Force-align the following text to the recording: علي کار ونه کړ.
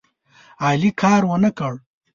علي 0.65 0.91
کار 1.01 1.21
ونه 1.29 1.51
کړ. 1.57 1.73